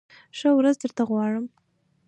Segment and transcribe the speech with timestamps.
[0.37, 1.45] ښه ورځ درته غواړم!